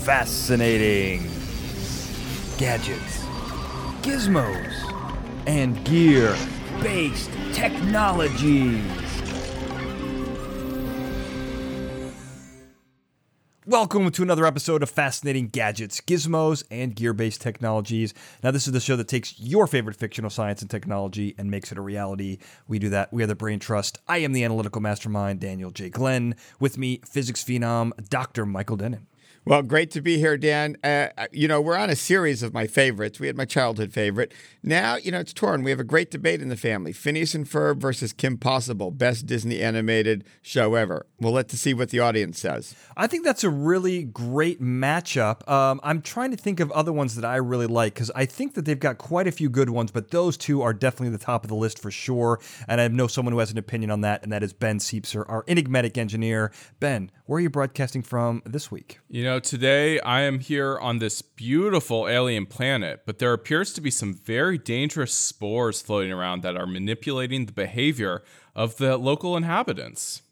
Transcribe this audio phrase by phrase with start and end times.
[0.00, 1.30] fascinating
[2.56, 3.18] gadgets,
[4.00, 4.74] gizmos,
[5.46, 6.34] and gear
[6.80, 8.82] based technologies.
[13.66, 18.14] Welcome to another episode of Fascinating Gadgets, Gizmos, and Gear Based Technologies.
[18.42, 21.70] Now, this is the show that takes your favorite fictional science and technology and makes
[21.70, 22.38] it a reality.
[22.66, 23.12] We do that.
[23.12, 23.98] We are the Brain Trust.
[24.08, 25.90] I am the analytical mastermind, Daniel J.
[25.90, 26.36] Glenn.
[26.58, 28.46] With me, physics phenom, Dr.
[28.46, 29.06] Michael Dennin.
[29.46, 30.76] Well, great to be here, Dan.
[30.84, 33.18] Uh, you know, we're on a series of my favorites.
[33.18, 34.34] We had my childhood favorite.
[34.62, 35.62] Now, you know, it's torn.
[35.62, 39.24] We have a great debate in the family Phineas and Ferb versus Kim Possible, best
[39.24, 41.06] Disney animated show ever.
[41.18, 42.74] We'll let to see what the audience says.
[42.98, 45.48] I think that's a really great matchup.
[45.50, 48.54] Um, I'm trying to think of other ones that I really like because I think
[48.54, 51.44] that they've got quite a few good ones, but those two are definitely the top
[51.44, 52.40] of the list for sure.
[52.68, 55.24] And I know someone who has an opinion on that, and that is Ben Siepser,
[55.30, 56.52] our enigmatic engineer.
[56.78, 58.98] Ben, where are you broadcasting from this week?
[59.08, 63.80] You know, today I am here on this beautiful alien planet, but there appears to
[63.80, 68.24] be some very dangerous spores floating around that are manipulating the behavior
[68.56, 70.22] of the local inhabitants.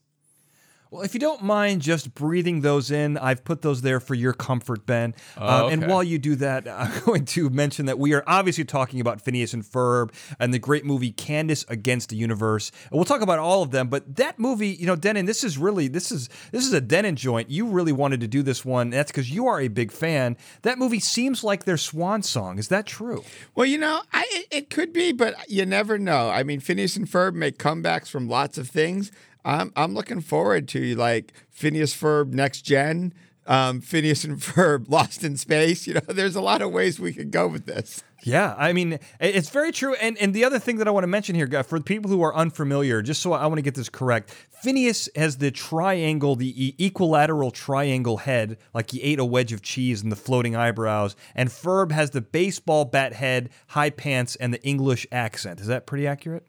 [0.91, 4.33] Well, if you don't mind just breathing those in, I've put those there for your
[4.33, 5.15] comfort, Ben.
[5.37, 8.65] Oh, Um, and while you do that, I'm going to mention that we are obviously
[8.65, 12.71] talking about Phineas and Ferb and the great movie Candace Against the Universe.
[12.91, 15.59] And we'll talk about all of them, but that movie, you know, Dennin, this is
[15.59, 17.51] really this is this is a Dennin joint.
[17.51, 18.91] You really wanted to do this one.
[18.91, 20.37] That's because you are a big fan.
[20.63, 22.59] That movie seems like their swan song.
[22.59, 23.25] Is that true?
[23.55, 26.31] Well, you know, I, it, it could be, but you never know.
[26.31, 29.13] I mean, Phineas and Ferb make comebacks from lots of things.
[29.45, 33.15] I'm, I'm looking forward to like Phineas Ferb Next Gen,
[33.47, 35.87] um, Phineas and Ferb Lost in Space.
[35.87, 38.03] You know, there's a lot of ways we could go with this.
[38.25, 39.95] Yeah, I mean, it's very true.
[39.95, 42.21] And and the other thing that I want to mention here, guy, for people who
[42.23, 46.75] are unfamiliar, just so I want to get this correct, Phineas has the triangle, the
[46.79, 51.49] equilateral triangle head, like he ate a wedge of cheese and the floating eyebrows, and
[51.49, 55.61] Ferb has the baseball bat head, high pants, and the English accent.
[55.61, 56.45] Is that pretty accurate?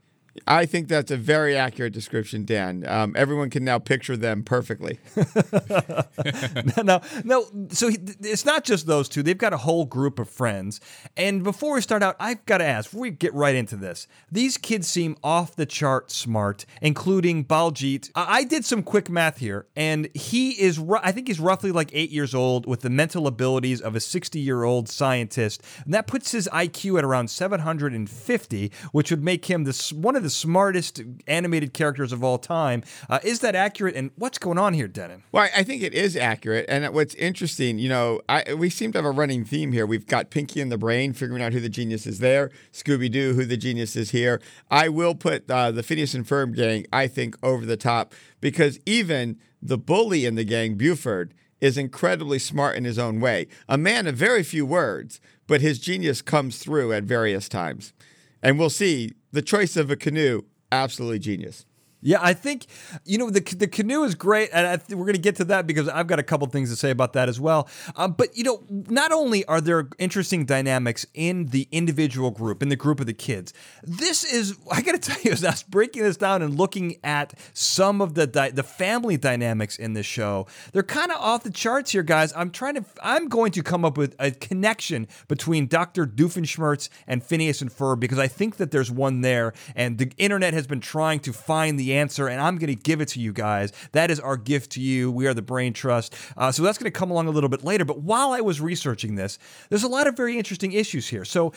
[0.48, 2.86] I think that's a very accurate description, Dan.
[2.88, 5.00] Um, everyone can now picture them perfectly.
[6.84, 7.46] no, no.
[7.70, 9.24] So he, it's not just those two.
[9.24, 10.82] They've got a whole group of friends.
[11.16, 12.94] And before we start out, I've got to ask.
[12.94, 18.10] We get right into this, these kids seem off the chart smart, including Baljeet.
[18.16, 20.80] I I did some quick math here, and he is.
[20.80, 24.00] ru- I think he's roughly like eight years old, with the mental abilities of a
[24.00, 29.22] sixty-year-old scientist, and that puts his IQ at around seven hundred and fifty, which would
[29.22, 32.84] make him this one of the smartest animated characters of all time.
[33.10, 33.96] Uh, is that accurate?
[33.96, 35.24] And what's going on here, Dennin?
[35.32, 36.66] Well, I- think it is accurate.
[36.68, 39.86] And what's interesting, you know, I, we seem to have a running theme here.
[39.86, 43.34] We've got Pinky and the Brain figuring out who the genius is there, Scooby Doo,
[43.36, 44.42] who the genius is here.
[44.72, 48.80] I will put uh, the Phineas and Ferb gang, I think, over the top because
[48.88, 53.48] even the bully in the gang, Buford, is incredibly smart in his own way.
[53.68, 57.94] A man of very few words, but his genius comes through at various times.
[58.42, 61.66] And we'll see the choice of a canoe, absolutely genius.
[62.02, 62.66] Yeah, I think
[63.04, 65.68] you know the the canoe is great, and th- we're going to get to that
[65.68, 67.68] because I've got a couple things to say about that as well.
[67.98, 72.70] Um, but you know, not only are there interesting dynamics in the individual group, in
[72.70, 75.64] the group of the kids, this is I got to tell you, as I was
[75.64, 80.06] breaking this down and looking at some of the di- the family dynamics in this
[80.06, 82.32] show, they're kind of off the charts here, guys.
[82.34, 87.22] I'm trying to, I'm going to come up with a connection between Doctor Doofenshmirtz and
[87.22, 90.80] Phineas and Ferb because I think that there's one there, and the internet has been
[90.80, 93.72] trying to find the answer, and I'm going to give it to you guys.
[93.92, 95.12] That is our gift to you.
[95.12, 96.16] We are the Brain Trust.
[96.38, 97.86] Uh, so that's going to come along a little bit later.
[97.86, 99.40] But while I was researching this,
[99.70, 101.26] there's a lot of very interesting issues here.
[101.26, 101.54] So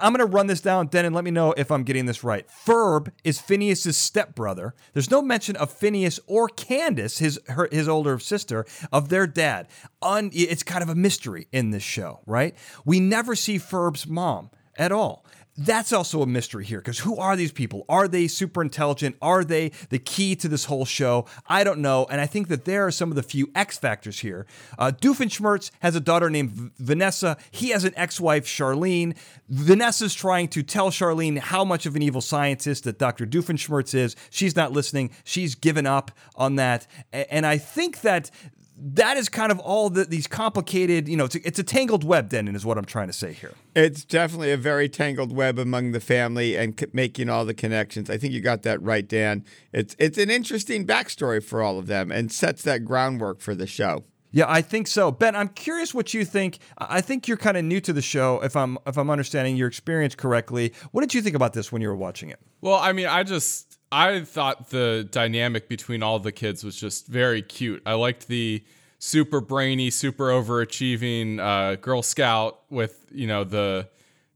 [0.00, 2.24] I'm going to run this down, Den, and let me know if I'm getting this
[2.24, 2.46] right.
[2.48, 4.74] Ferb is Phineas's stepbrother.
[4.92, 9.68] There's no mention of Phineas or Candace, his her, his older sister, of their dad.
[10.02, 12.54] Un, it's kind of a mystery in this show, right?
[12.84, 15.24] We never see Ferb's mom at all.
[15.56, 17.84] That's also a mystery here because who are these people?
[17.88, 19.14] Are they super intelligent?
[19.22, 21.26] Are they the key to this whole show?
[21.46, 22.06] I don't know.
[22.10, 24.46] And I think that there are some of the few X factors here.
[24.78, 27.36] Uh, Doofenshmirtz has a daughter named V- Vanessa.
[27.52, 29.16] He has an ex wife, Charlene.
[29.48, 33.24] Vanessa's trying to tell Charlene how much of an evil scientist that Dr.
[33.24, 34.16] Doofenshmirtz is.
[34.30, 35.10] She's not listening.
[35.22, 36.88] She's given up on that.
[37.12, 38.28] A- And I think that
[38.76, 42.02] that is kind of all the, these complicated, you know, it's a, it's a tangled
[42.02, 43.52] web, Dennin, is what I'm trying to say here.
[43.74, 48.10] It's definitely a very tangled web among the family and c- making all the connections.
[48.10, 49.44] I think you got that right, Dan.
[49.72, 53.66] It's it's an interesting backstory for all of them and sets that groundwork for the
[53.66, 54.04] show.
[54.32, 55.12] Yeah, I think so.
[55.12, 56.58] Ben, I'm curious what you think.
[56.76, 59.56] I I think you're kind of new to the show, if I'm if I'm understanding
[59.56, 60.72] your experience correctly.
[60.90, 62.40] What did you think about this when you were watching it?
[62.60, 67.06] Well, I mean, I just I thought the dynamic between all the kids was just
[67.06, 67.80] very cute.
[67.86, 68.64] I liked the
[68.98, 73.88] super brainy, super overachieving uh, Girl Scout with you know the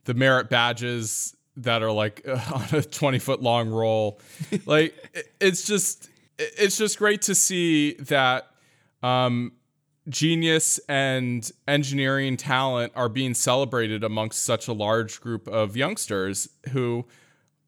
[0.04, 2.24] the merit badges that are like
[2.54, 4.20] on a 20 foot long roll.
[4.66, 4.94] like
[5.40, 6.08] it's just
[6.38, 8.52] it's just great to see that
[9.02, 9.50] um,
[10.08, 17.04] genius and engineering talent are being celebrated amongst such a large group of youngsters who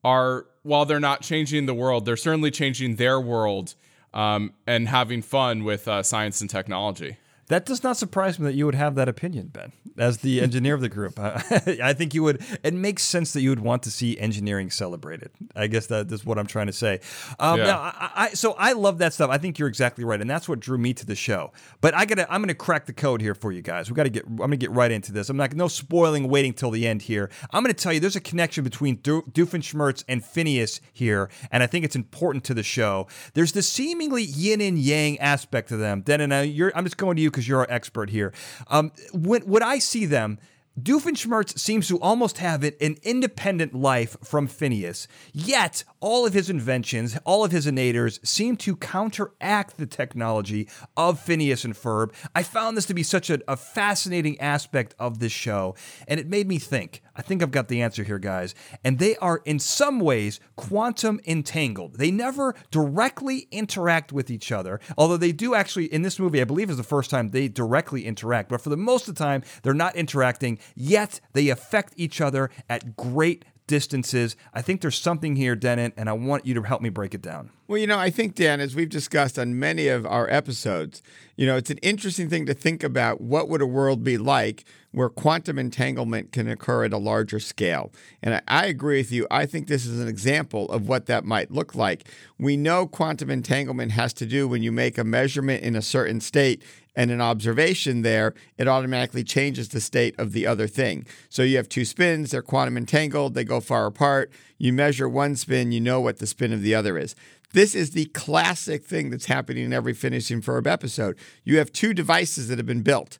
[0.04, 3.74] are while they're not changing the world, they're certainly changing their world
[4.12, 7.16] um, and having fun with uh, science and technology.
[7.50, 10.74] That does not surprise me that you would have that opinion, Ben, as the engineer
[10.74, 11.18] of the group.
[11.18, 12.44] I think you would.
[12.62, 15.32] It makes sense that you would want to see engineering celebrated.
[15.56, 17.00] I guess that is what I'm trying to say.
[17.40, 17.76] Um, yeah.
[17.76, 19.30] I, I, so I love that stuff.
[19.30, 21.52] I think you're exactly right, and that's what drew me to the show.
[21.80, 23.90] But I gotta, I'm gonna crack the code here for you guys.
[23.90, 24.26] We got to get.
[24.26, 25.28] I'm gonna get right into this.
[25.28, 27.30] I'm not no spoiling, waiting till the end here.
[27.50, 31.66] I'm gonna tell you there's a connection between Do- Doofenshmirtz and Phineas here, and I
[31.66, 33.08] think it's important to the show.
[33.34, 36.04] There's the seemingly yin and yang aspect to them.
[36.06, 38.34] Then, and you're, I'm just going to you because you're our expert here.
[38.68, 40.38] Um, when, when I see them,
[40.78, 46.48] Doofenshmirtz seems to almost have it an independent life from Phineas, yet all of his
[46.48, 52.12] inventions, all of his innators seem to counteract the technology of Phineas and Ferb.
[52.34, 55.74] I found this to be such a, a fascinating aspect of this show,
[56.06, 57.02] and it made me think.
[57.16, 58.54] I think I've got the answer here, guys.
[58.84, 61.96] And they are, in some ways, quantum entangled.
[61.96, 66.44] They never directly interact with each other, although they do actually, in this movie, I
[66.44, 68.48] believe is the first time they directly interact.
[68.48, 72.50] But for the most of the time, they're not interacting, yet they affect each other
[72.68, 74.34] at great distances.
[74.52, 77.22] I think there's something here, Dennin, and I want you to help me break it
[77.22, 77.50] down.
[77.68, 81.04] Well, you know, I think, Dan, as we've discussed on many of our episodes,
[81.36, 84.64] you know, it's an interesting thing to think about what would a world be like
[84.92, 87.92] where quantum entanglement can occur at a larger scale.
[88.22, 89.24] And I, I agree with you.
[89.30, 92.08] I think this is an example of what that might look like.
[92.38, 96.20] We know quantum entanglement has to do when you make a measurement in a certain
[96.20, 96.64] state
[96.94, 101.06] and an observation there, it automatically changes the state of the other thing.
[101.28, 104.30] So you have two spins, they're quantum entangled, they go far apart.
[104.58, 107.14] You measure one spin, you know what the spin of the other is.
[107.52, 111.18] This is the classic thing that's happening in every Phineas and Ferb episode.
[111.44, 113.18] You have two devices that have been built.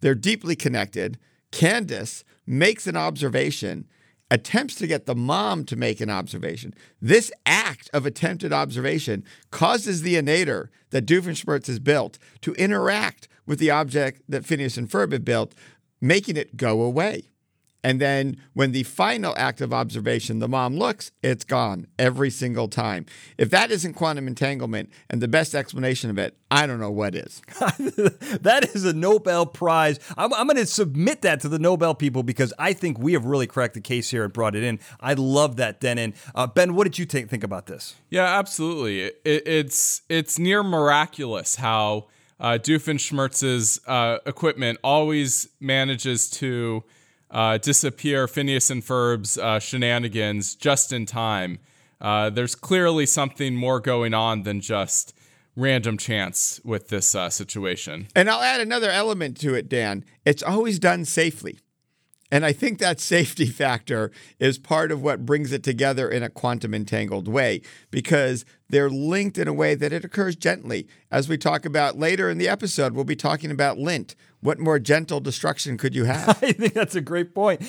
[0.00, 1.18] They're deeply connected.
[1.50, 3.86] Candace makes an observation,
[4.30, 6.74] attempts to get the mom to make an observation.
[7.00, 13.58] This act of attempted observation causes the innator that Doofenshmirtz has built to interact with
[13.58, 15.54] the object that Phineas and Ferb have built,
[16.00, 17.30] making it go away.
[17.86, 22.66] And then when the final act of observation, the mom looks, it's gone every single
[22.66, 23.06] time.
[23.38, 27.14] If that isn't quantum entanglement and the best explanation of it, I don't know what
[27.14, 27.42] is.
[27.60, 30.00] that is a Nobel Prize.
[30.18, 33.24] I'm, I'm going to submit that to the Nobel people because I think we have
[33.24, 34.80] really cracked the case here and brought it in.
[34.98, 36.14] I love that, Dennin.
[36.34, 37.94] Uh, ben, what did you think, think about this?
[38.10, 39.02] Yeah, absolutely.
[39.02, 42.08] It, it's it's near miraculous how
[42.40, 46.82] uh, Doofenshmirtz's uh, equipment always manages to
[47.30, 51.58] uh, disappear Phineas and Ferb's uh, shenanigans just in time.
[52.00, 55.14] Uh, there's clearly something more going on than just
[55.56, 58.08] random chance with this uh, situation.
[58.14, 60.04] And I'll add another element to it, Dan.
[60.24, 61.58] It's always done safely.
[62.30, 66.28] And I think that safety factor is part of what brings it together in a
[66.28, 70.88] quantum entangled way because they're linked in a way that it occurs gently.
[71.10, 74.16] As we talk about later in the episode, we'll be talking about lint.
[74.46, 76.28] What more gentle destruction could you have?
[76.42, 77.62] I think that's a great point.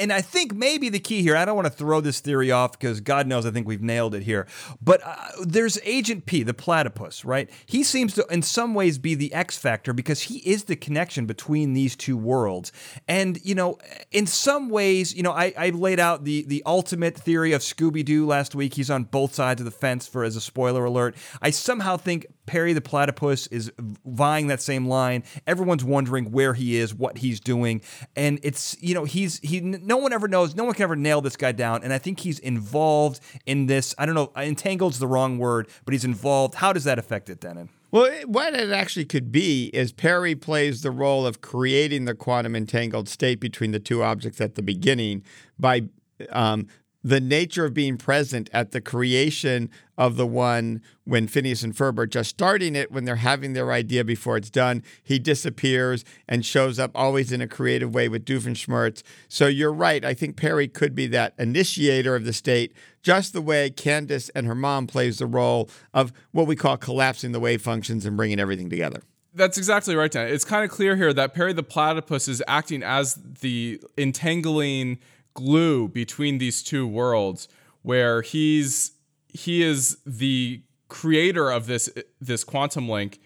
[0.00, 2.72] And I think maybe the key here, I don't want to throw this theory off
[2.72, 4.48] because God knows I think we've nailed it here.
[4.82, 5.14] But uh,
[5.44, 7.48] there's Agent P, the platypus, right?
[7.64, 11.26] He seems to, in some ways, be the X factor because he is the connection
[11.26, 12.72] between these two worlds.
[13.06, 13.78] And, you know,
[14.10, 18.04] in some ways, you know, I, I laid out the, the ultimate theory of Scooby
[18.04, 18.74] Doo last week.
[18.74, 21.14] He's on both sides of the fence for as a spoiler alert.
[21.40, 23.72] I somehow think Perry the platypus is
[24.04, 25.24] vying that same line.
[25.46, 27.82] Everyone's wondering where he is, what he's doing,
[28.14, 29.60] and it's you know he's he.
[29.60, 30.54] No one ever knows.
[30.54, 33.94] No one can ever nail this guy down, and I think he's involved in this.
[33.98, 34.32] I don't know.
[34.36, 36.56] Entangled's the wrong word, but he's involved.
[36.56, 37.68] How does that affect it, Dennin?
[37.90, 42.56] Well, what it actually could be is Perry plays the role of creating the quantum
[42.56, 45.22] entangled state between the two objects at the beginning
[45.58, 45.82] by
[46.30, 46.66] um,
[47.06, 52.00] the nature of being present at the creation of the one when Phineas and Ferb
[52.00, 56.44] are just starting it, when they're having their idea before it's done, he disappears and
[56.44, 59.04] shows up always in a creative way with Doofenshmirtz.
[59.28, 60.04] So you're right.
[60.04, 62.72] I think Perry could be that initiator of the state,
[63.02, 67.30] just the way Candace and her mom plays the role of what we call collapsing
[67.30, 69.00] the wave functions and bringing everything together.
[69.32, 70.26] That's exactly right, Dan.
[70.26, 74.98] It's kind of clear here that Perry the platypus is acting as the entangling
[75.36, 77.46] glue between these two worlds
[77.82, 78.92] where he's
[79.28, 81.88] he is the creator of this
[82.20, 83.20] this quantum link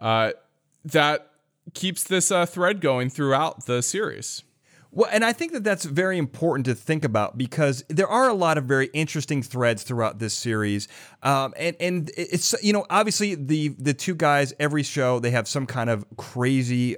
[0.00, 0.32] uh,
[0.84, 1.30] that
[1.74, 4.42] keeps this uh, thread going throughout the series.
[4.92, 8.34] Well, and I think that that's very important to think about because there are a
[8.34, 10.88] lot of very interesting threads throughout this series,
[11.22, 15.46] um, and and it's you know obviously the the two guys every show they have
[15.46, 16.96] some kind of crazy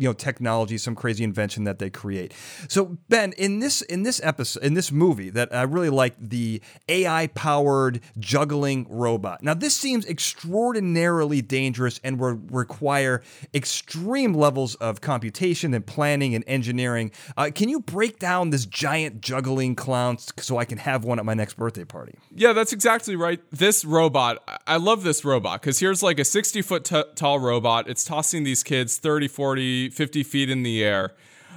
[0.00, 2.32] you know technology, some crazy invention that they create.
[2.68, 6.62] So Ben, in this in this episode in this movie that I really like the
[6.88, 9.42] AI powered juggling robot.
[9.42, 16.44] Now this seems extraordinarily dangerous and will require extreme levels of computation and planning and
[16.46, 17.12] engineering.
[17.36, 21.24] Uh, can you break down this giant juggling clown so I can have one at
[21.24, 22.14] my next birthday party?
[22.34, 23.40] Yeah, that's exactly right.
[23.50, 27.88] This robot, I love this robot because here's like a 60 foot t- tall robot.
[27.88, 31.14] It's tossing these kids 30, 40, 50 feet in the air.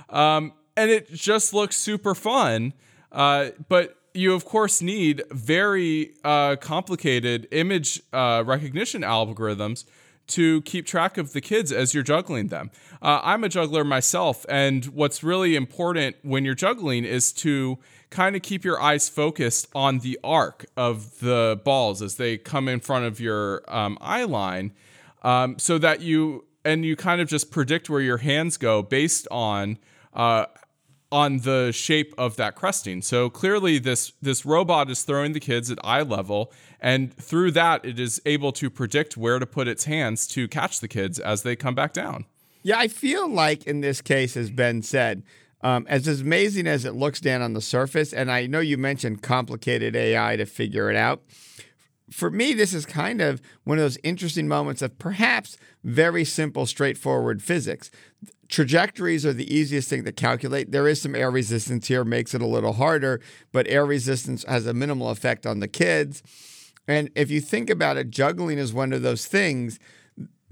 [0.09, 2.73] Um, and it just looks super fun.
[3.11, 9.85] Uh, but you, of course, need very uh, complicated image uh, recognition algorithms
[10.27, 12.71] to keep track of the kids as you're juggling them.
[13.01, 17.77] Uh, I'm a juggler myself, and what's really important when you're juggling is to
[18.09, 22.67] kind of keep your eyes focused on the arc of the balls as they come
[22.67, 24.71] in front of your um, eye line
[25.23, 29.27] um, so that you and you kind of just predict where your hands go based
[29.31, 29.77] on
[30.13, 30.45] uh,
[31.13, 33.03] on the shape of that cresting.
[33.03, 36.51] So clearly, this this robot is throwing the kids at eye level,
[36.81, 40.79] and through that, it is able to predict where to put its hands to catch
[40.79, 42.25] the kids as they come back down.
[42.63, 45.21] Yeah, I feel like in this case, as Ben said,
[45.61, 49.21] um, as amazing as it looks, down on the surface, and I know you mentioned
[49.21, 51.21] complicated AI to figure it out
[52.13, 56.67] for me, this is kind of one of those interesting moments of perhaps very simple,
[56.67, 57.89] straightforward physics.
[58.49, 60.71] Trajectories are the easiest thing to calculate.
[60.71, 63.19] There is some air resistance here, makes it a little harder,
[63.51, 66.21] but air resistance has a minimal effect on the kids.
[66.87, 69.79] And if you think about it, juggling is one of those things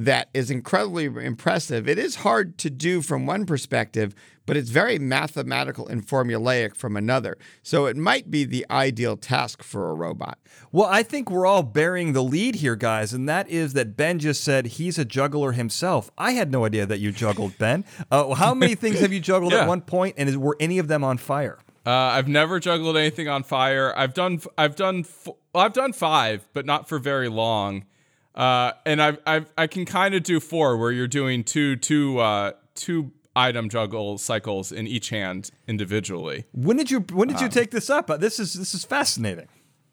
[0.06, 1.88] that is incredibly impressive.
[1.88, 4.16] It is hard to do from one perspective,
[4.46, 7.38] but it's very mathematical and formulaic from another.
[7.62, 10.40] So it might be the ideal task for a robot.
[10.72, 14.18] Well, I think we're all bearing the lead here, guys, and that is that Ben
[14.18, 16.10] just said he's a juggler himself.
[16.18, 17.86] I had no idea that you juggled, Ben.
[18.10, 19.62] Uh, how many things have you juggled yeah.
[19.62, 21.60] at one point, and is, were any of them on fire?
[21.86, 23.94] Uh, I've never juggled anything on fire.
[23.98, 27.86] I've done, I've done, well, I've done five, but not for very long.
[28.36, 32.20] Uh, and I've, I've I can kind of do four where you're doing two two
[32.20, 36.46] uh, two item juggle cycles in each hand individually.
[36.54, 38.08] When did you when did um, you take this up?
[38.20, 39.48] This is this is fascinating.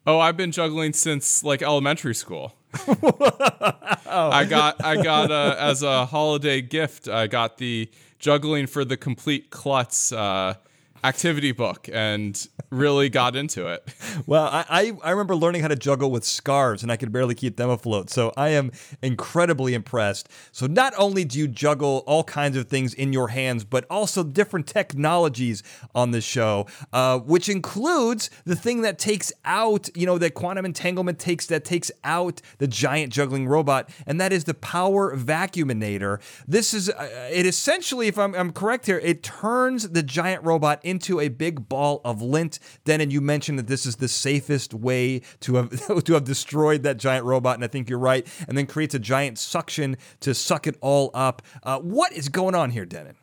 [0.07, 2.55] Oh, I've been juggling since like elementary school.
[2.87, 4.29] oh.
[4.31, 7.07] I got I got uh, as a holiday gift.
[7.07, 10.55] I got the juggling for the complete klutz uh,
[11.03, 13.87] activity book and really got into it.
[14.25, 17.55] Well, I, I remember learning how to juggle with scarves and I could barely keep
[17.55, 18.09] them afloat.
[18.09, 20.29] So I am incredibly impressed.
[20.51, 24.23] So not only do you juggle all kinds of things in your hands, but also
[24.23, 25.63] different technologies
[25.95, 30.65] on the show, uh, which includes the thing that takes out, you know, that quantum
[30.65, 36.19] entanglement takes that takes out the giant juggling robot, and that is the power vacuuminator.
[36.47, 40.79] This is uh, it essentially, if I'm, I'm correct here, it turns the giant robot
[40.89, 42.59] into a big ball of lint
[42.99, 46.97] and you mentioned that this is the safest way to have to have destroyed that
[46.97, 48.27] giant robot, and I think you're right.
[48.47, 51.41] And then creates a giant suction to suck it all up.
[51.63, 53.15] Uh, what is going on here, Dennin?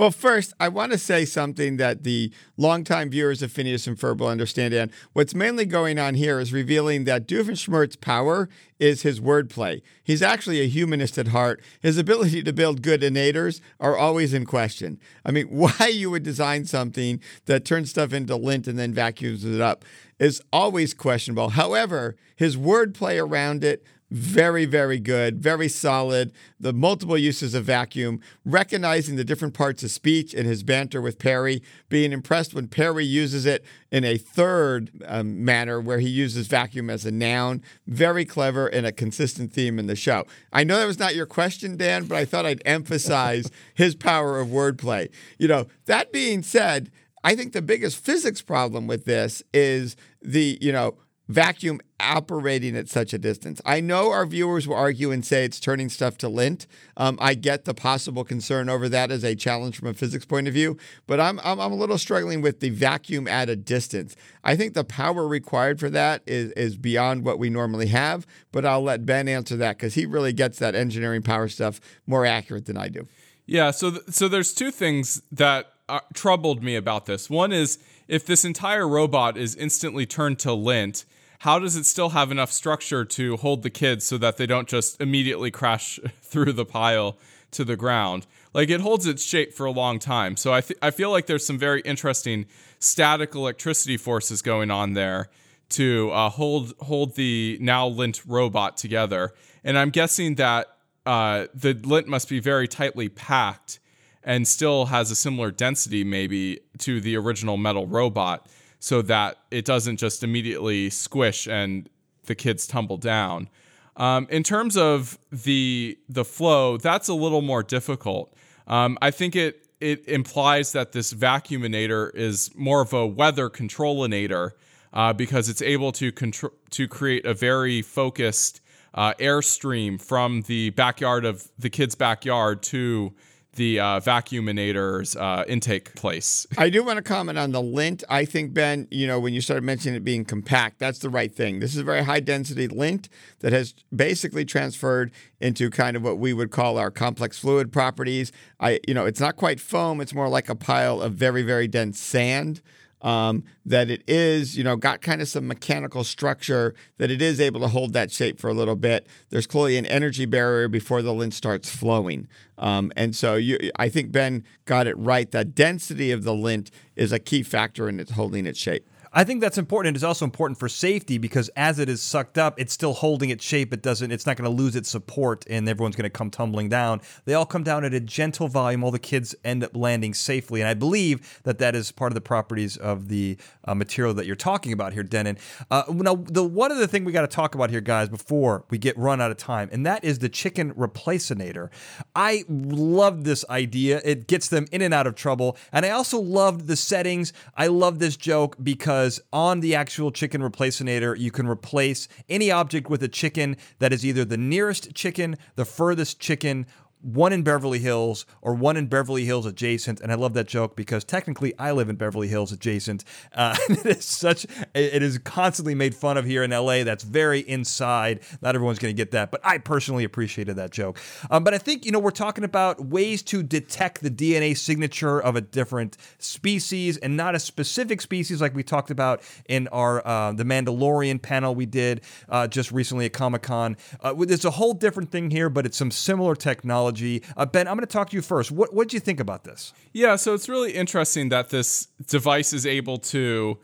[0.00, 4.20] Well, first, I want to say something that the longtime viewers of Phineas and Ferb
[4.20, 4.72] will understand.
[4.72, 9.82] And what's mainly going on here is revealing that Doofenshmirtz's power is his wordplay.
[10.02, 11.60] He's actually a humanist at heart.
[11.82, 14.98] His ability to build good innators are always in question.
[15.22, 19.44] I mean, why you would design something that turns stuff into lint and then vacuums
[19.44, 19.84] it up
[20.18, 21.50] is always questionable.
[21.50, 26.32] However, his wordplay around it, very, very good, very solid.
[26.58, 31.18] The multiple uses of vacuum, recognizing the different parts of speech in his banter with
[31.18, 36.48] Perry, being impressed when Perry uses it in a third um, manner where he uses
[36.48, 37.62] vacuum as a noun.
[37.86, 40.26] Very clever and a consistent theme in the show.
[40.52, 44.40] I know that was not your question, Dan, but I thought I'd emphasize his power
[44.40, 45.10] of wordplay.
[45.38, 46.90] You know, that being said,
[47.22, 50.96] I think the biggest physics problem with this is the, you know,
[51.30, 53.60] vacuum operating at such a distance.
[53.64, 56.66] I know our viewers will argue and say it's turning stuff to lint.
[56.96, 60.48] Um, I get the possible concern over that as a challenge from a physics point
[60.48, 64.16] of view, but I'm, I'm, I'm, a little struggling with the vacuum at a distance.
[64.42, 68.64] I think the power required for that is, is beyond what we normally have, but
[68.64, 72.66] I'll let Ben answer that because he really gets that engineering power stuff more accurate
[72.66, 73.06] than I do.
[73.46, 77.30] Yeah, so th- so there's two things that uh, troubled me about this.
[77.30, 81.04] One is if this entire robot is instantly turned to lint,
[81.40, 84.68] how does it still have enough structure to hold the kids so that they don't
[84.68, 87.16] just immediately crash through the pile
[87.50, 88.26] to the ground.
[88.52, 90.36] Like it holds its shape for a long time.
[90.36, 92.46] So I th- I feel like there's some very interesting
[92.78, 95.30] static electricity forces going on there
[95.70, 99.32] to uh, hold hold the now lint robot together.
[99.64, 100.66] And I'm guessing that
[101.06, 103.80] uh, the lint must be very tightly packed
[104.22, 108.46] and still has a similar density maybe to the original metal robot
[108.80, 111.88] so that it doesn't just immediately squish and
[112.24, 113.48] the kids tumble down.
[113.96, 118.34] Um, in terms of the the flow, that's a little more difficult.
[118.66, 124.52] Um, I think it it implies that this vacuuminator is more of a weather controlinator
[124.92, 128.60] uh, because it's able to contr- to create a very focused
[128.94, 133.12] uh, airstream from the backyard of the kid's backyard to
[133.60, 136.46] the uh, vacuuminator's uh, intake place.
[136.56, 138.02] I do want to comment on the lint.
[138.08, 141.30] I think Ben, you know, when you started mentioning it being compact, that's the right
[141.30, 141.60] thing.
[141.60, 146.16] This is a very high density lint that has basically transferred into kind of what
[146.16, 148.32] we would call our complex fluid properties.
[148.60, 151.68] I, you know, it's not quite foam; it's more like a pile of very, very
[151.68, 152.62] dense sand
[153.02, 157.40] um, that it is, you know, got kind of some mechanical structure that it is
[157.40, 159.06] able to hold that shape for a little bit.
[159.30, 162.28] There's clearly an energy barrier before the lint starts flowing.
[162.58, 165.30] Um, and so you, I think Ben got it right.
[165.30, 168.86] The density of the lint is a key factor in its holding its shape.
[169.12, 169.96] I think that's important.
[169.96, 173.44] It's also important for safety because as it is sucked up, it's still holding its
[173.44, 173.72] shape.
[173.72, 174.12] It doesn't.
[174.12, 177.00] It's not going to lose its support, and everyone's going to come tumbling down.
[177.24, 178.84] They all come down at a gentle volume.
[178.84, 182.14] All the kids end up landing safely, and I believe that that is part of
[182.14, 185.38] the properties of the uh, material that you're talking about here, Dennin.
[185.72, 188.78] Uh, now, the one other thing we got to talk about here, guys, before we
[188.78, 191.68] get run out of time, and that is the chicken replacinator.
[192.14, 194.00] I love this idea.
[194.04, 197.32] It gets them in and out of trouble, and I also loved the settings.
[197.56, 202.50] I love this joke because because on the actual chicken replacinator, you can replace any
[202.50, 206.66] object with a chicken that is either the nearest chicken, the furthest chicken,
[207.02, 210.00] one in Beverly Hills or one in Beverly Hills adjacent.
[210.00, 213.04] And I love that joke because technically I live in Beverly Hills adjacent.
[213.34, 216.84] Uh, it is such, it is constantly made fun of here in LA.
[216.84, 218.20] That's very inside.
[218.42, 220.98] Not everyone's going to get that, but I personally appreciated that joke.
[221.30, 225.20] Um, but I think, you know, we're talking about ways to detect the DNA signature
[225.20, 230.06] of a different species and not a specific species like we talked about in our,
[230.06, 233.76] uh, the Mandalorian panel we did uh, just recently at Comic Con.
[234.00, 237.22] Uh, there's a whole different thing here, but it's some similar technology technology.
[237.36, 238.50] Uh, ben, I'm going to talk to you first.
[238.50, 239.72] What what do you think about this?
[239.92, 243.58] Yeah, so it's really interesting that this device is able to.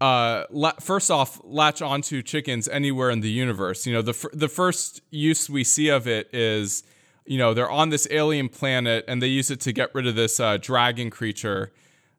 [0.00, 3.84] Uh, la- first off, latch onto chickens anywhere in the universe.
[3.86, 6.84] You know, the the first use we see of it is,
[7.26, 10.14] you know, they're on this alien planet and they use it to get rid of
[10.14, 11.72] this uh, dragon creature.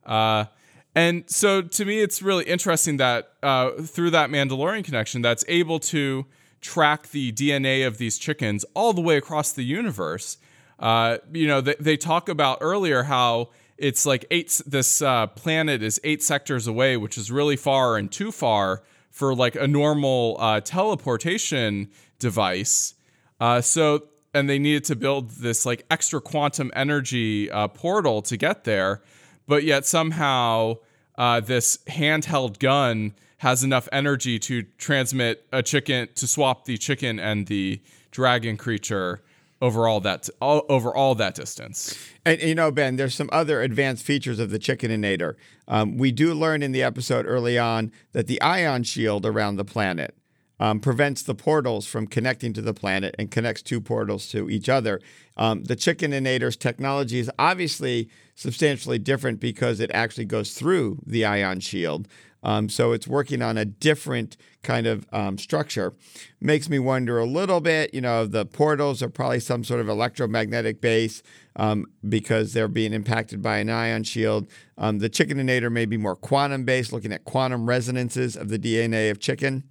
[0.06, 0.45] Uh,
[0.93, 5.80] and so to me, it's really interesting that uh, through that Mandalorian connection, that's able
[5.80, 6.25] to
[6.62, 10.38] track the DNA of these chickens all the way across the universe.
[10.78, 15.84] Uh, you know, they, they, talk about earlier how it's like eight, this uh, planet
[15.84, 20.38] is eight sectors away, which is really far and too far for like a normal
[20.39, 22.93] uh, teleportation device.
[23.39, 28.38] Uh, so, and they needed to build this like extra quantum energy uh, portal to
[28.38, 29.02] get there.
[29.48, 30.76] But yet somehow
[31.17, 37.19] uh, this handheld gun has enough energy to transmit a chicken to swap the chicken
[37.19, 39.21] and the dragon creature
[39.62, 41.97] over all that all, over all that distance.
[42.25, 45.36] And you know, Ben, there's some other advanced features of the Chickeninator.
[45.67, 49.65] Um, we do learn in the episode early on that the ion shield around the
[49.65, 50.15] planet
[50.60, 54.67] um, prevents the portals from connecting to the planet and connects two portals to each
[54.67, 54.99] other.
[55.38, 61.62] Um, the Chickeninator's technology is obviously substantially different because it actually goes through the ion
[61.62, 62.08] shield.
[62.43, 65.93] Um, so it's working on a different kind of um, structure.
[66.39, 69.89] Makes me wonder a little bit, you know, the portals are probably some sort of
[69.89, 71.21] electromagnetic base
[71.56, 74.47] um, because they're being impacted by an ion shield.
[74.78, 79.12] Um, the chickeninator may be more quantum based, looking at quantum resonances of the DNA
[79.12, 79.63] of chicken.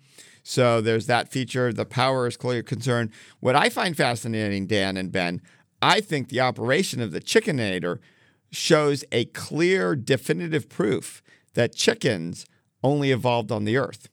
[0.42, 1.72] So there's that feature.
[1.72, 3.10] The power is clearly a concern.
[3.40, 5.42] What I find fascinating, Dan and Ben,
[5.80, 7.98] I think the operation of the chickeninator
[8.50, 11.22] shows a clear, definitive proof
[11.54, 12.46] that chickens
[12.82, 14.08] only evolved on the earth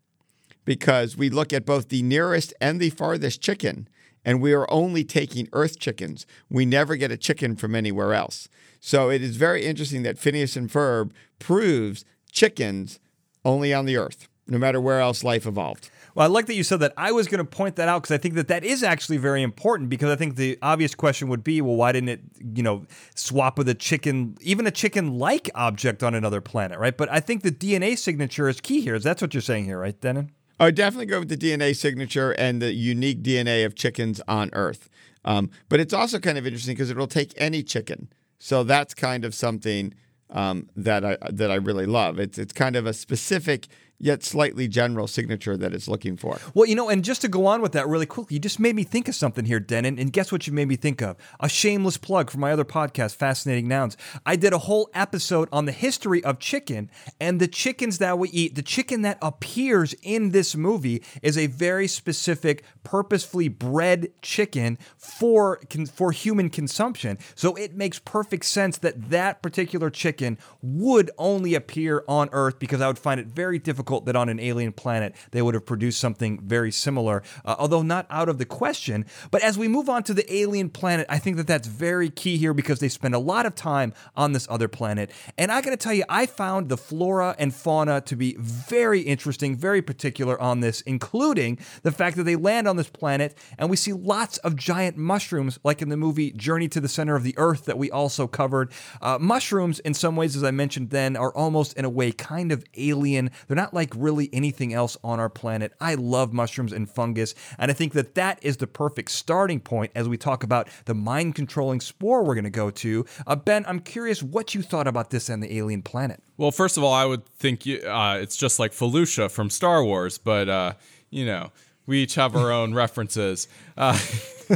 [0.65, 3.87] because we look at both the nearest and the farthest chicken
[4.25, 6.25] and we are only taking earth chickens.
[6.49, 8.49] We never get a chicken from anywhere else.
[8.79, 12.99] So it is very interesting that Phineas and Ferb proves chickens
[13.45, 15.89] only on the earth, no matter where else life evolved.
[16.15, 16.93] Well, I like that you said that.
[16.95, 19.43] I was going to point that out because I think that that is actually very
[19.43, 22.21] important because I think the obvious question would be, well, why didn't it,
[22.55, 26.95] you know, swap with a chicken, even a chicken-like object on another planet, right?
[26.95, 28.95] But I think the DNA signature is key here.
[28.95, 30.31] Is That's what you're saying here, right, Dennin?
[30.57, 34.89] I definitely go with the DNA signature and the unique DNA of chickens on Earth.
[35.25, 38.07] Um, but it's also kind of interesting because it'll take any chicken.
[38.39, 39.93] So that's kind of something
[40.29, 42.19] um, that I that I really love.
[42.19, 43.67] It's it's kind of a specific
[43.99, 46.37] yet slightly general signature that it's looking for.
[46.53, 48.75] Well, you know, and just to go on with that really quickly, you just made
[48.75, 49.97] me think of something here, Dennin.
[49.97, 51.15] And guess what you made me think of?
[51.39, 53.95] A shameless plug for my other podcast, Fascinating Nouns.
[54.25, 58.29] I did a whole episode on the history of chicken and the chickens that we
[58.29, 58.55] eat.
[58.55, 65.61] The chicken that appears in this movie is a very specific, purposefully bred chicken for
[65.93, 67.17] for human consumption.
[67.35, 72.81] So it makes perfect sense that that particular chicken would only appear on Earth because
[72.81, 75.65] I would find it very difficult difficult that on an alien planet they would have
[75.65, 79.05] produced something very similar, uh, although not out of the question.
[79.29, 82.37] But as we move on to the alien planet, I think that that's very key
[82.37, 85.11] here because they spend a lot of time on this other planet.
[85.37, 89.01] And I got to tell you, I found the flora and fauna to be very
[89.01, 93.69] interesting, very particular on this, including the fact that they land on this planet and
[93.69, 97.23] we see lots of giant mushrooms, like in the movie Journey to the Center of
[97.23, 98.71] the Earth that we also covered.
[98.99, 102.51] Uh, mushrooms, in some ways, as I mentioned then, are almost in a way kind
[102.51, 103.29] of alien.
[103.47, 105.73] They're not like really anything else on our planet.
[105.79, 109.91] I love mushrooms and fungus, and I think that that is the perfect starting point
[109.93, 113.05] as we talk about the mind controlling spore we're going to go to.
[113.27, 116.23] Uh, ben, I'm curious what you thought about this and the alien planet.
[116.37, 119.83] Well, first of all, I would think you, uh, it's just like Felucia from Star
[119.83, 120.73] Wars, but uh,
[121.09, 121.51] you know,
[121.85, 123.47] we each have our own references.
[123.77, 123.99] Uh,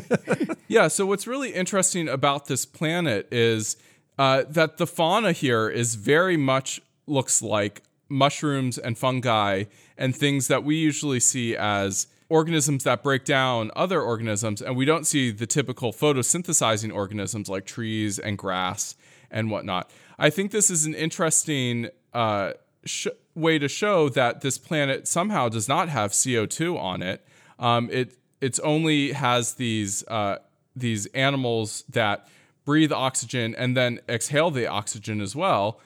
[0.68, 3.78] yeah, so what's really interesting about this planet is
[4.18, 9.66] uh, that the fauna here is very much looks like mushrooms and fungi
[9.98, 14.86] and things that we usually see as organisms that break down other organisms, and we
[14.86, 18.96] don't see the typical photosynthesizing organisms like trees and grass
[19.32, 19.90] and whatnot.
[20.18, 22.54] I think this is an interesting uh,
[22.86, 27.26] sh- way to show that this planet somehow does not have CO2 on it.
[27.58, 30.38] Um, it it's only has these uh,
[30.76, 32.28] these animals that
[32.64, 35.80] breathe oxygen and then exhale the oxygen as well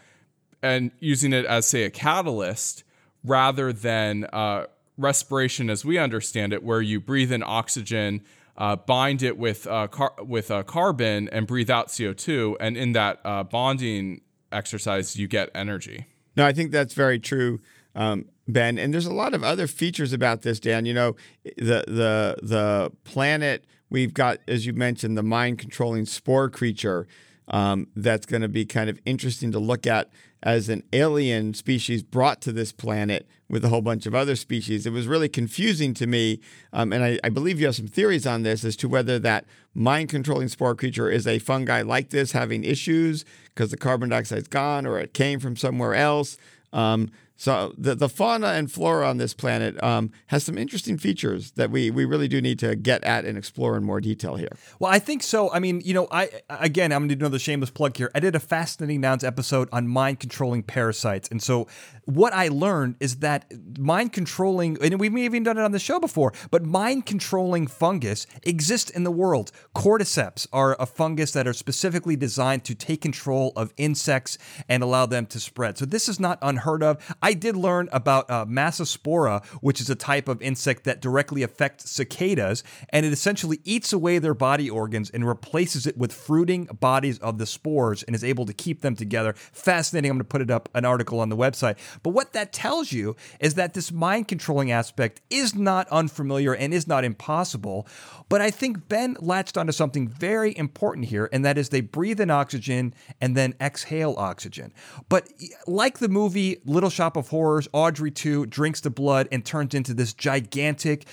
[0.64, 2.84] and using it as say a catalyst
[3.24, 4.66] rather than uh,
[4.98, 8.22] respiration as we understand it, where you breathe in oxygen,
[8.58, 12.94] uh, bind it with uh, car- with carbon, and breathe out CO two, and in
[12.94, 14.22] that uh, bonding
[14.52, 16.08] exercise, you get energy.
[16.36, 17.60] No, I think that's very true.
[17.96, 20.86] Um, ben, and there's a lot of other features about this, Dan.
[20.86, 26.50] You know, the the the planet we've got, as you mentioned, the mind controlling spore
[26.50, 27.08] creature
[27.48, 30.10] um, that's going to be kind of interesting to look at
[30.42, 34.86] as an alien species brought to this planet with a whole bunch of other species.
[34.86, 36.42] It was really confusing to me,
[36.74, 39.46] um, and I, I, believe you have some theories on this as to whether that
[39.74, 44.48] mind controlling spore creature is a fungi like this having issues because the carbon dioxide's
[44.48, 46.38] gone or it came from somewhere else.
[46.74, 47.12] Um,
[47.44, 51.72] so the, the fauna and flora on this planet um, has some interesting features that
[51.72, 54.56] we we really do need to get at and explore in more detail here.
[54.80, 55.52] Well, I think so.
[55.52, 58.10] I mean, you know, I again, I'm going to do another shameless plug here.
[58.16, 61.68] I did a fascinating nouns episode on mind controlling parasites, and so
[62.06, 66.00] what I learned is that mind controlling, and we've even done it on the show
[66.00, 69.52] before, but mind controlling fungus exists in the world.
[69.76, 74.38] Cordyceps are a fungus that are specifically designed to take control of insects
[74.70, 75.78] and allow them to spread.
[75.78, 77.16] So this is not unheard of.
[77.22, 81.90] I did learn about uh, Massospora, which is a type of insect that directly affects
[81.90, 87.20] cicadas, and it essentially eats away their body organs and replaces it with fruiting bodies
[87.20, 89.34] of the spores and is able to keep them together.
[89.34, 90.12] Fascinating.
[90.12, 91.78] I'm going to put it up an article on the website.
[92.04, 96.74] But what that tells you is that this mind controlling aspect is not unfamiliar and
[96.74, 97.88] is not impossible.
[98.30, 102.20] But I think Ben latched onto something very important here, and that is they breathe
[102.20, 104.74] in oxygen and then exhale oxygen.
[105.10, 105.30] But
[105.68, 109.94] like the movie Little Shop of Horrors, Audrey 2 drinks the blood and turns into
[109.94, 111.06] this gigantic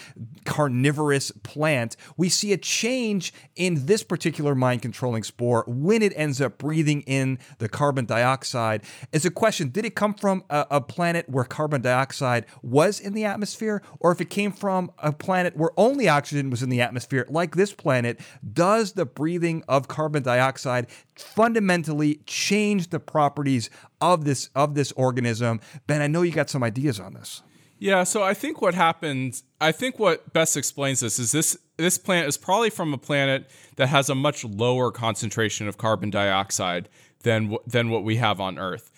[0.44, 6.40] carnivorous plant, we see a change in this particular mind controlling spore when it ends
[6.40, 8.82] up breathing in the carbon dioxide.
[9.12, 13.12] It's a question did it come from a, a planet where carbon dioxide was in
[13.12, 16.80] the atmosphere, or if it came from a planet where only oxygen was in the
[16.80, 18.20] atmosphere, like this planet,
[18.52, 25.60] does the breathing of carbon dioxide fundamentally change the properties of this of this organism?
[25.86, 27.42] Ben, I know you got some ideas on this.
[27.78, 31.96] Yeah, so I think what happens, I think what best explains this is this this
[31.96, 36.90] plant is probably from a planet that has a much lower concentration of carbon dioxide
[37.22, 38.90] than than what we have on Earth.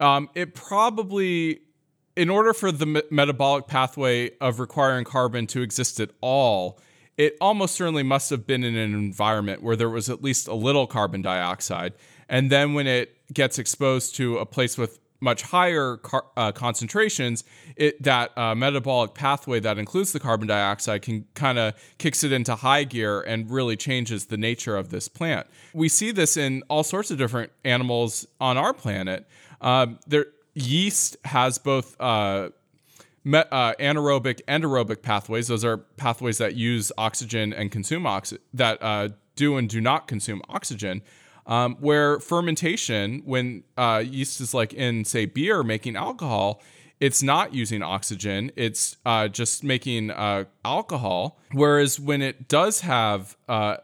[0.00, 1.60] Um, it probably,
[2.14, 6.78] in order for the me- metabolic pathway of requiring carbon to exist at all,
[7.16, 10.54] it almost certainly must have been in an environment where there was at least a
[10.54, 11.94] little carbon dioxide.
[12.28, 17.44] And then when it gets exposed to a place with much higher car- uh, concentrations,
[17.76, 22.32] it that uh, metabolic pathway that includes the carbon dioxide can kind of kicks it
[22.32, 25.46] into high gear and really changes the nature of this plant.
[25.72, 29.26] We see this in all sorts of different animals on our planet.
[29.60, 31.96] Um, there, yeast has both.
[32.00, 32.50] Uh,
[33.24, 35.48] me- uh, anaerobic and aerobic pathways.
[35.48, 40.06] Those are pathways that use oxygen and consume oxygen, that uh, do and do not
[40.06, 41.02] consume oxygen.
[41.46, 46.60] Um, where fermentation, when uh, yeast is like in, say, beer making alcohol,
[46.98, 51.38] it's not using oxygen, it's uh, just making uh, alcohol.
[51.52, 53.76] Whereas when it does have uh,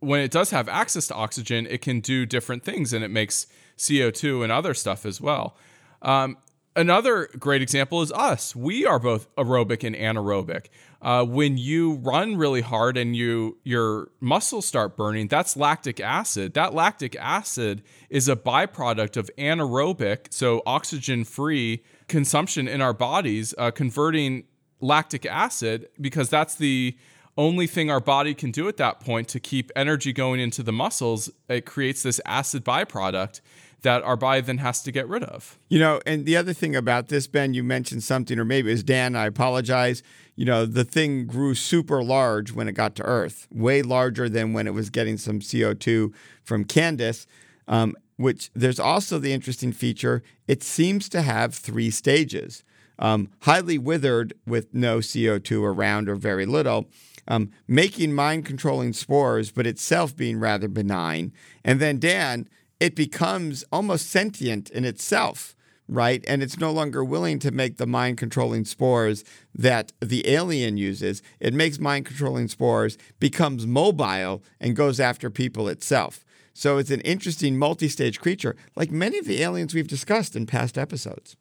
[0.00, 3.46] when it does have access to oxygen, it can do different things and it makes
[3.76, 5.56] CO2 and other stuff as well.
[6.02, 6.36] Um,
[6.76, 8.54] another great example is us.
[8.54, 10.66] We are both aerobic and anaerobic.
[11.02, 16.54] Uh, when you run really hard and you your muscles start burning, that's lactic acid.
[16.54, 23.70] That lactic acid is a byproduct of anaerobic, so oxygen-free consumption in our bodies, uh,
[23.70, 24.44] converting
[24.80, 26.96] lactic acid because that's the
[27.38, 30.72] only thing our body can do at that point to keep energy going into the
[30.72, 31.30] muscles.
[31.48, 33.40] It creates this acid byproduct
[33.82, 35.58] that our body then has to get rid of.
[35.68, 38.74] You know, and the other thing about this, Ben, you mentioned something, or maybe it
[38.74, 40.02] was Dan, I apologize.
[40.34, 44.52] You know, the thing grew super large when it got to Earth, way larger than
[44.52, 46.12] when it was getting some CO2
[46.42, 47.26] from Candace.
[47.68, 52.64] Um, which there's also the interesting feature it seems to have three stages
[52.98, 56.88] um, highly withered with no CO2 around or very little,
[57.28, 61.32] um, making mind controlling spores, but itself being rather benign.
[61.64, 62.48] And then, Dan,
[62.80, 65.54] it becomes almost sentient in itself,
[65.88, 66.24] right?
[66.28, 71.22] And it's no longer willing to make the mind controlling spores that the alien uses.
[71.40, 76.24] It makes mind controlling spores, becomes mobile, and goes after people itself.
[76.52, 80.46] So it's an interesting multi stage creature, like many of the aliens we've discussed in
[80.46, 81.36] past episodes.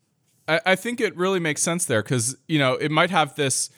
[0.47, 3.69] I, I think it really makes sense there because, you know, it might have this,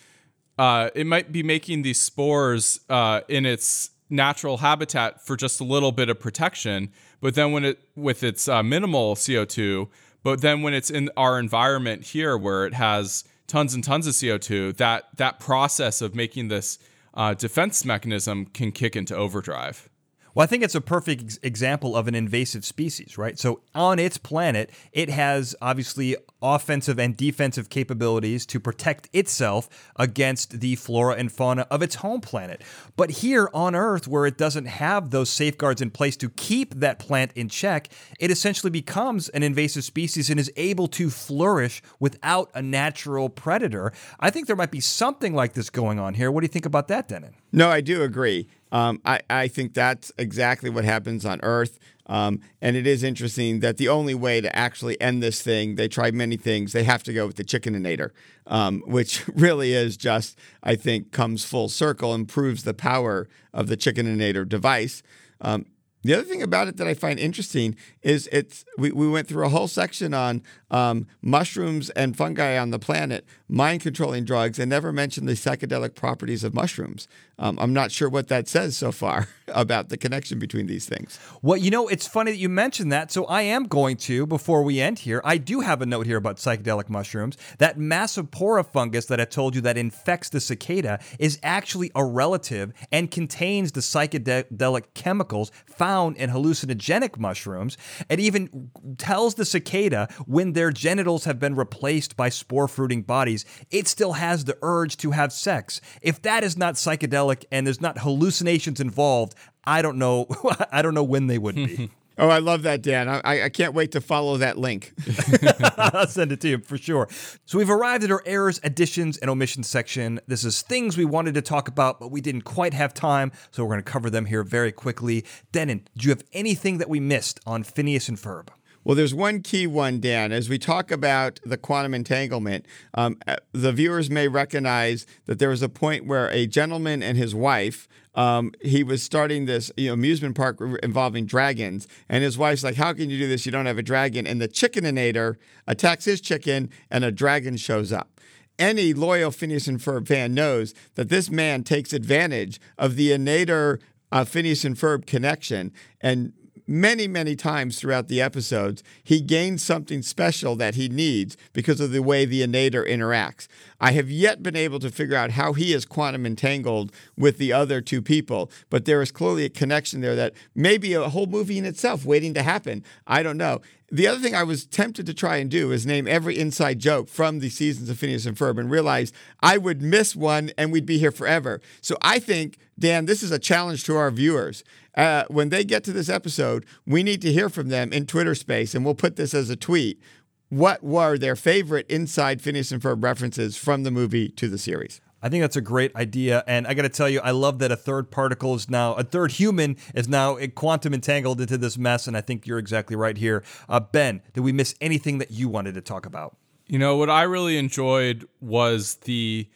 [0.58, 5.64] uh, it might be making these spores uh, in its natural habitat for just a
[5.64, 6.92] little bit of protection.
[7.20, 9.90] But then when it, with its uh, minimal CO2,
[10.24, 14.14] but then when it's in our environment here where it has tons and tons of
[14.14, 16.80] CO2, that, that process of making this
[17.14, 19.90] uh, defense mechanism can kick into overdrive.
[20.38, 23.40] Well, I think it's a perfect ex- example of an invasive species, right?
[23.40, 30.60] So on its planet, it has obviously offensive and defensive capabilities to protect itself against
[30.60, 32.62] the flora and fauna of its home planet.
[32.96, 37.00] But here on Earth, where it doesn't have those safeguards in place to keep that
[37.00, 42.52] plant in check, it essentially becomes an invasive species and is able to flourish without
[42.54, 43.92] a natural predator.
[44.20, 46.32] I think there might be something like this going on here.
[46.32, 47.34] What do you think about that, Dennin?
[47.52, 48.48] No, I do agree.
[48.72, 51.80] Um, I, I think that's exactly what happens on Earth.
[52.08, 55.88] Um, and it is interesting that the only way to actually end this thing, they
[55.88, 56.72] tried many things.
[56.72, 58.12] They have to go with the chickeninator,
[58.46, 63.68] um, which really is just, I think, comes full circle and proves the power of
[63.68, 65.04] the chickeninator device.
[65.42, 65.66] Um,
[66.08, 69.46] the other thing about it that I find interesting is it's we, we went through
[69.46, 70.42] a whole section on
[70.72, 75.96] um, mushrooms and fungi on the planet, mind controlling drugs, and never mentioned the psychedelic
[75.96, 77.08] properties of mushrooms.
[77.40, 81.20] Um, I'm not sure what that says so far about the connection between these things.
[81.42, 83.12] Well, you know, it's funny that you mentioned that.
[83.12, 86.18] So I am going to, before we end here, I do have a note here
[86.18, 87.38] about psychedelic mushrooms.
[87.60, 92.74] That Massospora fungus that I told you that infects the cicada is actually a relative
[92.92, 97.78] and contains the psychedelic chemicals found in hallucinogenic mushrooms.
[98.10, 103.46] It even tells the cicada when their genitals have been replaced by spore fruiting bodies,
[103.72, 105.82] it still has the urge to have sex.
[106.02, 110.28] If that is not psychedelic and there's not hallucinations involved, I don't know.
[110.72, 111.92] I don't know when they would be.
[112.20, 113.08] Oh, I love that, Dan.
[113.08, 114.94] I, I can't wait to follow that link.
[115.78, 117.08] I'll send it to you for sure.
[117.46, 120.20] So we've arrived at our errors, additions, and omissions section.
[120.26, 123.64] This is things we wanted to talk about, but we didn't quite have time, so
[123.64, 125.26] we're going to cover them here very quickly.
[125.52, 128.48] Dennin, do you have anything that we missed on Phineas and Ferb?
[128.88, 130.32] Well, there's one key one, Dan.
[130.32, 135.50] As we talk about the quantum entanglement, um, uh, the viewers may recognize that there
[135.50, 139.88] was a point where a gentleman and his wife, um, he was starting this you
[139.88, 143.46] know, amusement park involving dragons, and his wife's like, "How can you do this?
[143.46, 145.36] You don't have a dragon." And the chickeninator
[145.68, 148.22] attacks his chicken, and a dragon shows up
[148.58, 153.82] any loyal Phineas and Ferb fan knows that this man takes advantage of the innator
[154.14, 156.32] uh, Phineas and Ferb connection and
[156.68, 161.92] many, many times throughout the episodes, he gains something special that he needs because of
[161.92, 163.48] the way the innator interacts.
[163.80, 167.54] I have yet been able to figure out how he is quantum entangled with the
[167.54, 171.28] other two people, but there is clearly a connection there that may be a whole
[171.28, 172.84] movie in itself waiting to happen.
[173.06, 173.62] I don't know.
[173.90, 177.08] The other thing I was tempted to try and do is name every inside joke
[177.08, 180.86] from the seasons of Phineas and Ferb and realize I would miss one and we'd
[180.86, 181.62] be here forever.
[181.80, 184.66] So I think, Dan, this is a challenge to our viewers.
[184.98, 188.34] Uh, when they get to this episode, we need to hear from them in Twitter
[188.34, 190.02] space, and we'll put this as a tweet.
[190.50, 195.00] What were their favorite inside Phineas and Ferb references from the movie to the series?
[195.22, 196.44] I think that's a great idea.
[196.48, 199.04] And I got to tell you, I love that a third particle is now, a
[199.04, 202.08] third human is now a quantum entangled into this mess.
[202.08, 203.44] And I think you're exactly right here.
[203.68, 206.38] Uh, ben, did we miss anything that you wanted to talk about?
[206.68, 209.50] You know, what I really enjoyed was the,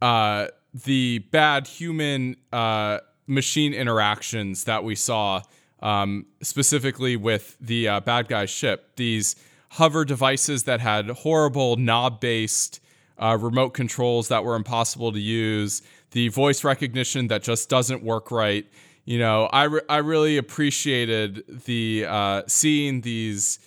[0.00, 2.98] uh, the bad human uh,
[3.32, 5.42] machine interactions that we saw,
[5.80, 8.96] um, specifically with the uh, bad guy ship.
[8.96, 9.36] These
[9.70, 12.80] hover devices that had horrible knob based
[13.18, 18.30] uh, remote controls that were impossible to use, the voice recognition that just doesn't work
[18.30, 18.66] right.
[19.04, 23.58] You know, I, re- I really appreciated the uh, seeing these,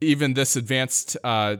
[0.00, 1.56] even this advanced, uh,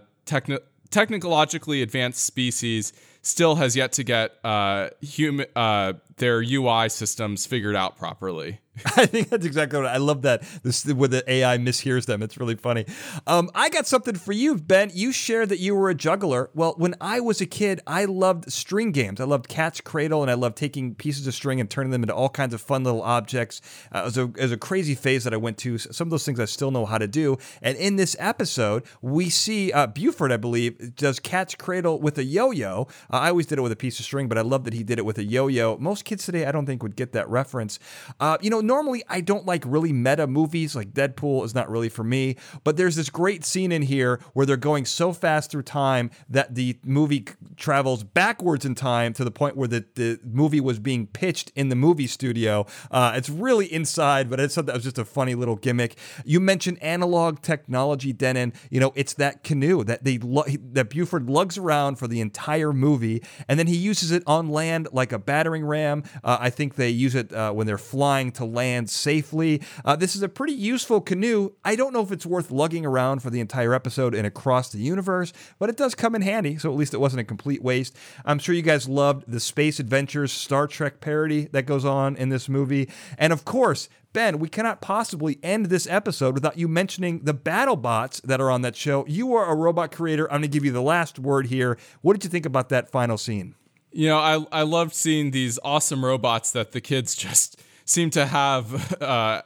[0.90, 2.92] technologically advanced species
[3.23, 8.61] still has yet to get uh, human uh, their UI systems figured out properly.
[8.96, 12.22] I think that's exactly what I love that this where the AI mishears them.
[12.22, 12.85] It's really funny.
[13.26, 14.90] Um, I got something for you, Ben.
[14.92, 16.50] You shared that you were a juggler.
[16.55, 19.20] Well, when I was a kid, I loved string games.
[19.20, 22.14] I loved catch cradle, and I loved taking pieces of string and turning them into
[22.14, 23.62] all kinds of fun little objects.
[23.94, 25.79] Uh, it, was a, it was a crazy phase that I went to.
[25.79, 27.38] Some of those things I still know how to do.
[27.62, 32.24] And in this episode, we see uh, Buford, I believe, does catch cradle with a
[32.24, 32.88] yo-yo.
[33.11, 34.83] Uh, I always did it with a piece of string, but I love that he
[34.83, 35.79] did it with a yo-yo.
[35.79, 37.79] Most kids today, I don't think, would get that reference.
[38.19, 41.88] Uh, you know normally I don't like really meta movies, like Deadpool is not really
[41.88, 45.64] for me, but there's this great scene in here where they're going so fast through
[45.64, 50.61] time that the movie travels backwards in time to the point where the, the movie
[50.61, 52.66] was being pitched in the movie studio.
[52.90, 55.97] Uh, it's really inside, but it's that was just a funny little gimmick.
[56.25, 58.53] You mentioned analog technology, Dennin.
[58.71, 63.23] You know, it's that canoe that they that Buford lugs around for the entire movie,
[63.49, 65.95] and then he uses it on land like a battering ram.
[66.24, 69.62] Uh, I think they use it uh, when they're flying to land safely.
[69.85, 71.52] Uh, this is a pretty useful canoe.
[71.64, 74.78] I don't know if it's worth lugging around for the entire episode and across the
[74.78, 76.59] universe, but it does come in handy.
[76.59, 77.96] So at least it wasn't a complete waste.
[78.24, 82.28] I'm sure you guys loved the Space Adventures Star Trek parody that goes on in
[82.28, 82.88] this movie.
[83.18, 87.76] And of course, Ben, we cannot possibly end this episode without you mentioning the battle
[87.76, 89.04] bots that are on that show.
[89.06, 90.24] You are a robot creator.
[90.26, 91.76] I'm going to give you the last word here.
[92.00, 93.54] What did you think about that final scene?
[93.96, 98.26] You know, I I loved seeing these awesome robots that the kids just seem to
[98.26, 99.40] have uh,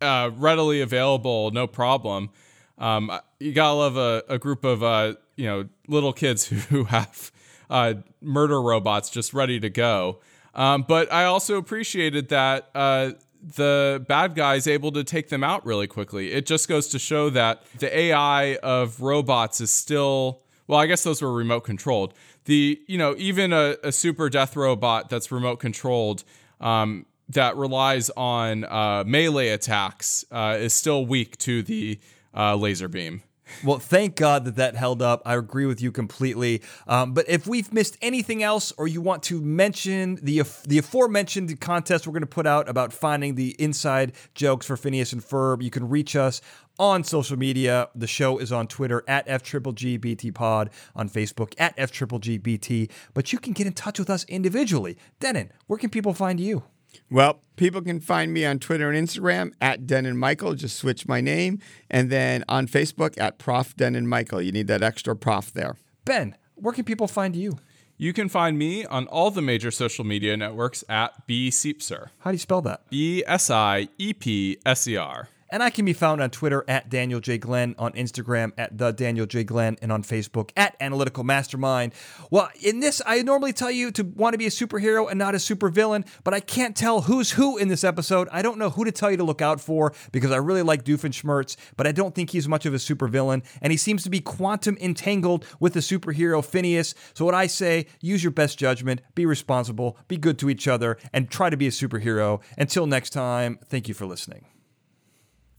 [0.00, 2.30] uh, readily available, no problem.
[2.78, 7.30] Um, you gotta love a, a group of uh, you know little kids who have
[7.68, 10.20] uh, murder robots just ready to go.
[10.54, 13.10] Um, but I also appreciated that uh,
[13.42, 16.32] the bad guy is able to take them out really quickly.
[16.32, 20.78] It just goes to show that the AI of robots is still well.
[20.78, 25.08] I guess those were remote controlled the you know even a, a super death robot
[25.08, 26.24] that's remote controlled
[26.60, 31.98] um, that relies on uh, melee attacks uh, is still weak to the
[32.36, 33.22] uh, laser beam.
[33.64, 35.22] Well, thank God that that held up.
[35.26, 36.62] I agree with you completely.
[36.86, 41.60] Um, but if we've missed anything else, or you want to mention the the aforementioned
[41.60, 45.62] contest we're going to put out about finding the inside jokes for Phineas and Ferb,
[45.62, 46.40] you can reach us
[46.78, 47.88] on social media.
[47.94, 52.90] The show is on Twitter at FGGBT Pod, on Facebook at FGGBT.
[53.14, 54.96] But you can get in touch with us individually.
[55.20, 56.64] Dennin, where can people find you?
[57.10, 60.54] Well, people can find me on Twitter and Instagram at Dennin Michael.
[60.54, 61.58] Just switch my name.
[61.90, 64.42] And then on Facebook at Prof Dennin Michael.
[64.42, 65.76] You need that extra prof there.
[66.04, 67.58] Ben, where can people find you?
[67.96, 72.08] You can find me on all the major social media networks at B Siepser.
[72.20, 72.88] How do you spell that?
[72.90, 75.28] B S I E P S E R.
[75.52, 77.36] And I can be found on Twitter at Daniel J.
[77.36, 79.44] Glenn, on Instagram at the Daniel J.
[79.44, 81.92] Glenn, and on Facebook at Analytical Mastermind.
[82.30, 85.34] Well, in this, I normally tell you to want to be a superhero and not
[85.34, 88.28] a supervillain, but I can't tell who's who in this episode.
[88.32, 90.84] I don't know who to tell you to look out for because I really like
[90.84, 94.20] Doofenshmirtz, but I don't think he's much of a supervillain, and he seems to be
[94.20, 96.94] quantum entangled with the superhero Phineas.
[97.12, 100.96] So what I say, use your best judgment, be responsible, be good to each other,
[101.12, 102.40] and try to be a superhero.
[102.56, 104.46] Until next time, thank you for listening.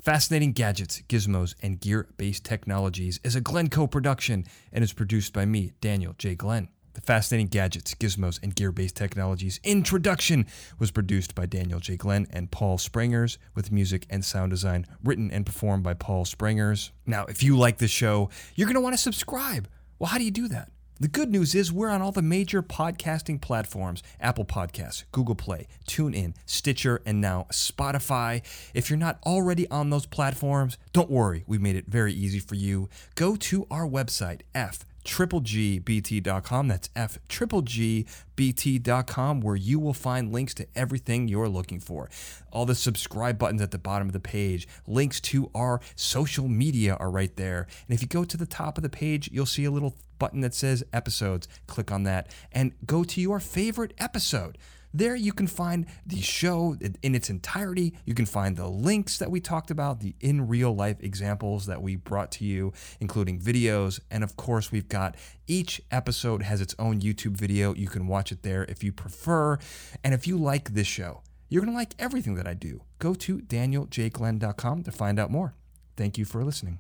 [0.04, 4.44] Fascinating Gadgets, Gizmos, and Gear Based Technologies is a Glencoe production
[4.74, 6.36] and is produced by me, Daniel J.
[6.36, 6.68] Glenn.
[6.94, 10.46] The Fascinating Gadgets, Gizmos, and Gear Based Technologies introduction
[10.78, 11.96] was produced by Daniel J.
[11.96, 16.92] Glenn and Paul Springers, with music and sound design written and performed by Paul Springers.
[17.06, 19.70] Now, if you like the show, you're going to want to subscribe.
[20.00, 20.73] Well, how do you do that?
[21.00, 25.68] The good news is we're on all the major podcasting platforms Apple Podcasts, Google Play,
[25.88, 28.44] TuneIn, Stitcher, and now Spotify.
[28.76, 32.54] If you're not already on those platforms, don't worry, we made it very easy for
[32.54, 32.90] you.
[33.16, 36.68] Go to our website, F tripplegbt.com.
[36.68, 42.10] That's F tripplegbt.com, where you will find links to everything you're looking for.
[42.52, 46.96] All the subscribe buttons at the bottom of the page, links to our social media
[46.96, 47.68] are right there.
[47.88, 50.40] And if you go to the top of the page, you'll see a little button
[50.40, 51.50] that says episodes.
[51.68, 54.58] Click on that and go to your favorite episode.
[54.94, 57.94] There you can find the show in its entirety.
[58.06, 61.82] You can find the links that we talked about, the in real life examples that
[61.82, 62.72] we brought to you,
[63.02, 64.00] including videos.
[64.10, 67.74] And of course, we've got each episode has its own YouTube video.
[67.76, 69.58] You can watch it there if you prefer.
[70.06, 72.84] And if you like this show, you're going to like everything that I do.
[73.00, 75.54] Go to danieljglenn.com to find out more.
[75.98, 76.80] Thank you for listening.